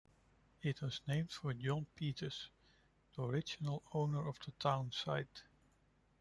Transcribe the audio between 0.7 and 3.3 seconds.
was named for John Peters, the